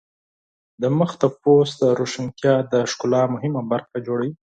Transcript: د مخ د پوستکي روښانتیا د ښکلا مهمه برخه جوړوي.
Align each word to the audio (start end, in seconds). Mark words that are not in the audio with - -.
د 0.81 0.83
مخ 0.97 1.11
د 1.21 1.23
پوستکي 1.41 1.95
روښانتیا 1.99 2.55
د 2.71 2.73
ښکلا 2.91 3.21
مهمه 3.33 3.61
برخه 3.71 3.97
جوړوي. 4.07 4.33